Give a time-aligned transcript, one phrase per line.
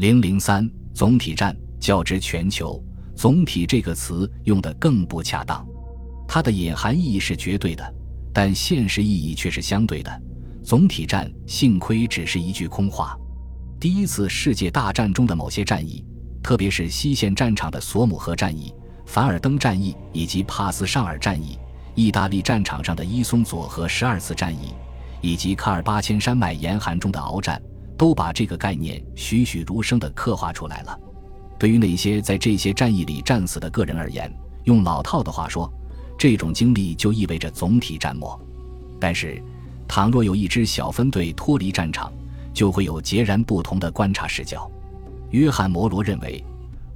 [0.00, 2.82] 零零三总体战较之全球，
[3.14, 5.62] 总体这个词用得更不恰当，
[6.26, 7.94] 它的隐含意义是绝对的，
[8.32, 10.22] 但现实意义却是相对的。
[10.64, 13.14] 总体战幸亏只是一句空话。
[13.78, 16.02] 第一次世界大战中的某些战役，
[16.42, 18.72] 特别是西线战场的索姆河战役、
[19.04, 21.58] 凡尔登战役以及帕斯尚尔战役，
[21.94, 24.72] 意大利战场上的伊松佐和十二次战役，
[25.20, 27.60] 以及卡尔巴阡山脉严寒中的鏖战，
[28.00, 30.98] 都把这个概念栩栩如生地刻画出来了。
[31.58, 35.70] 对于那些在这些战役里战死的个人而言，用老套的话说，
[36.16, 38.40] 这种经历就意味着总体战没。
[38.98, 39.38] 但是，
[39.86, 42.10] 倘若有一支小分队脱离战场，
[42.54, 44.66] 就会有截然不同的观察视角。
[45.32, 46.42] 约翰·摩罗认为，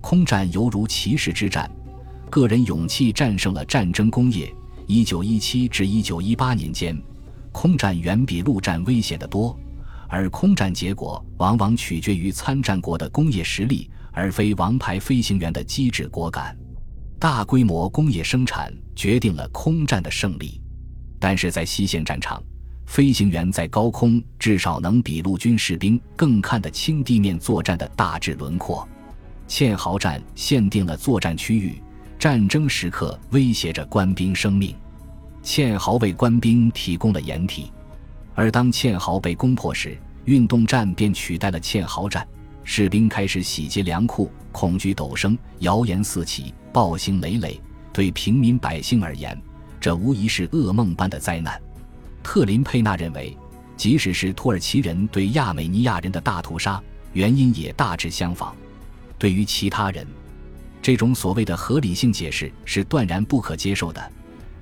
[0.00, 1.70] 空战犹如骑士之战，
[2.30, 4.50] 个人勇气战胜了战争工业。
[4.86, 6.98] 一九一七至一九一八年间，
[7.52, 9.54] 空战远比陆战危险得多，
[10.14, 16.56] 而空战结果往往取决于参战国的工业实力，而非王牌飞行员的机智果敢。
[17.18, 20.60] 大规模工业生产决定了空战的胜利，
[21.18, 22.40] 但是在西线战场。
[22.86, 28.86] 飞行员在高空至少能比陆军士兵更看得清地面作战的大致轮廓。
[29.48, 31.82] 堑壕战限定了作战区域，
[32.20, 34.76] 战争时刻威胁着官兵生命。
[35.42, 37.72] 堑壕为官兵提供了掩体，
[38.32, 42.26] 而当堑壕被攻破时，运动战便取代了堑壕战。
[42.62, 47.60] 士兵开始洗劫粮库，恐惧陡升，谣言四起，暴行累累。
[47.92, 49.40] 对平民百姓而言，
[49.78, 51.60] 这无疑是噩梦般的灾难。
[52.22, 53.36] 特林佩纳认为，
[53.76, 58.56] 即使是土耳其人对亚美尼亚人的大屠杀，原因也大致相仿。
[59.18, 60.06] 对于其他人，
[60.80, 64.12] 这种所谓的合理性解释是断然不可接受的。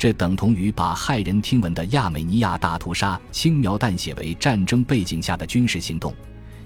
[0.00, 6.14] 这等同于把骇人听闻的亚美尼亚大屠杀轻描淡写为战争背景下的军事行动。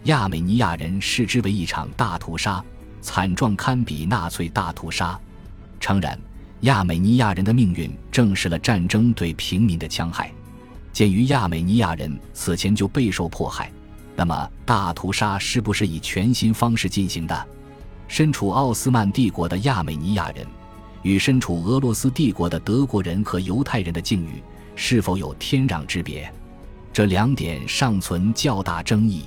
[0.04, 2.64] 亚美尼亚人视之为一场大屠杀，
[3.00, 5.18] 惨状堪比纳粹大屠杀。
[5.80, 6.16] 诚然，
[6.60, 10.30] 亚美尼亚人的命运证实了战争对平民的戕害。
[10.92, 13.68] 鉴于亚美尼亚人此前就备受迫害，
[14.14, 17.46] 那么大屠杀是不是以全新方式进行的？
[18.06, 20.46] 身处奥斯曼帝国的亚美尼亚人
[21.04, 24.42] 与身处俄罗斯帝国的德国人和犹太人的境遇
[24.74, 26.28] 是否有天壤之别？
[26.92, 29.24] 这两点尚存较大争议。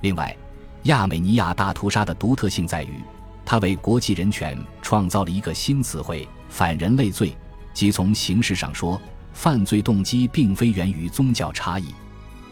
[0.00, 0.36] 另外，
[0.84, 3.00] 亚美尼亚大屠杀的独特性在于，
[3.44, 7.36] 它为国际人权创造了一个新词汇——反人类罪，
[7.72, 9.00] 即从形式上说。
[9.34, 11.86] 犯罪动机并非源于宗教差异，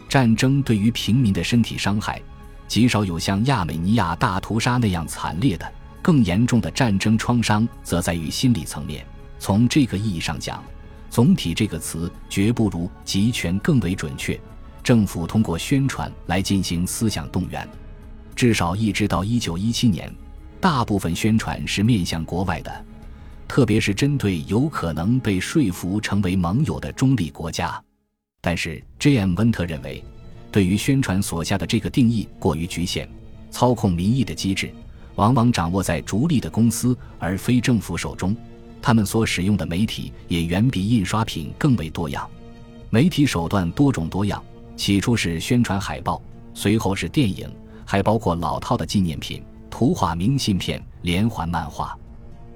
[0.09, 2.19] 战争对于平民的身体伤害
[2.67, 9.05] 极少有像亚美尼亚大屠杀那样惨烈的，更严重的战争创伤则在于心理层面。
[9.39, 10.63] 从这个意义上讲
[11.09, 14.39] ，“总体”这个词绝不如“集权”更为准确。
[14.83, 17.67] 政府通过宣传来进行思想动员，
[18.35, 20.11] 至少一直到一九一七年，
[20.59, 22.85] 大部分宣传是面向国外的。
[23.47, 27.79] 特别是针对有可能被说服成为盟友的中立国家，
[28.39, 29.35] 但是 J.M.
[29.35, 30.03] 温特认为，
[30.51, 33.09] 对于宣传所下的这个定义过于局限，
[33.51, 34.73] 操控民意的机制
[35.15, 38.35] 往往掌握在逐利的公司而非政府手中，
[38.81, 42.29] 他们所使用的媒体也远比印刷品更为多样，
[42.89, 44.43] 媒体手段多种多样，
[44.75, 46.21] 起初是宣传海报，
[46.53, 47.49] 随后是电影，
[47.85, 51.97] 还包括老套的纪念品、图画明信片、连环漫画。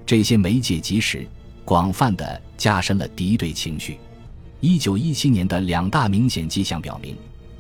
[0.06, 1.28] 这些媒介及时、
[1.64, 3.98] 广泛的加深了敌对情绪。
[4.62, 7.16] 一九一七年的两大明显迹象表明，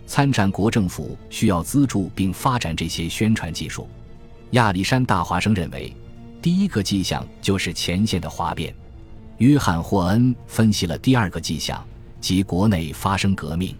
[0.08, 3.88] 参战国政府需要资助并发展这些宣传技术。
[4.52, 5.96] 亚历山大·华生认为，
[6.42, 8.74] 第一个迹象就是前线的哗变。
[9.38, 11.86] 约翰·霍恩分析了第二个迹象，
[12.22, 13.76] 即国内发生革命。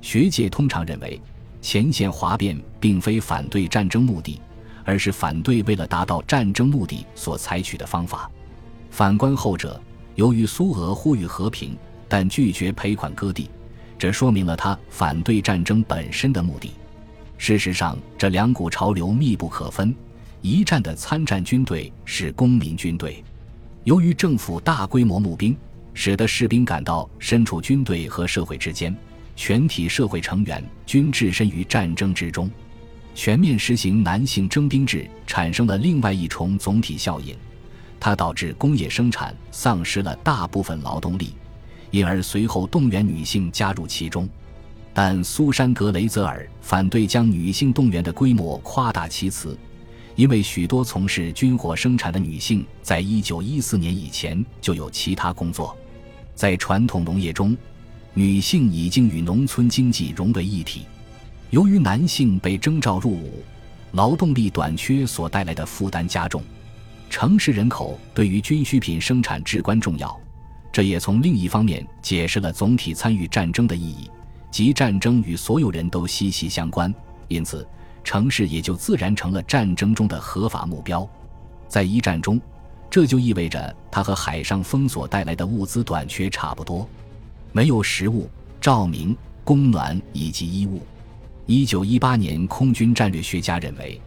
[0.00, 1.20] 学界通常认为，
[1.60, 4.40] 前线哗变并非反对战争目的。
[4.84, 8.28] 而是反对为了达到战争目的所采取的方法。
[8.90, 9.80] 反观后者，
[10.16, 11.76] 由于苏俄呼吁和平，
[12.08, 13.48] 但拒绝赔款割地，
[13.96, 16.72] 这说明了他反对战争本身的目的。
[17.44, 19.92] 事实上，这两股潮流密不可分。
[20.42, 23.20] 一战的参战军队是公民军队，
[23.82, 25.56] 由于政府大规模募兵，
[25.92, 28.96] 使得士兵感到身处军队和社会之间，
[29.34, 32.48] 全体社会成员均置身于战争之中。
[33.12, 37.34] 全面实行男性征兵制，产生了另外一重总体效应，
[37.98, 41.34] 它导致工业生产丧失了大部分劳动力，
[41.90, 44.28] 因而随后动员女性加入其中。
[44.94, 49.56] 但苏珊·格雷泽尔反对将女性动员的规模夸大其词，
[50.16, 55.76] 因为许多从事军火生产的女性在一九一四年以前就有其他工作，
[56.34, 57.56] 在传统农业中，
[58.12, 60.82] 女性已经与农村经济融为一体。
[61.48, 63.42] 由于男性被征召入伍，
[63.92, 66.42] 劳动力短缺所带来的负担加重。
[67.08, 70.18] 城市人口对于军需品生产至关重要，
[70.70, 74.10] 这也从另一方面解释了总体参与战争的意义，
[74.52, 76.94] 即战争与所有人都息息相关，
[77.26, 77.66] 因此
[78.04, 81.08] 城市也就自然成了战争中的合法目标。
[81.66, 82.38] 在一战中，
[82.90, 86.86] 这就意味着它和海上封锁带来的物资短缺差不多，
[87.50, 88.28] 没有食物、
[88.60, 90.82] 照明、供暖以及衣物。
[91.46, 93.98] 一九一八年，空军战略学家认为。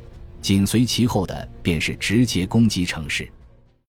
[0.41, 3.27] 紧随其后的便是直接攻击城市。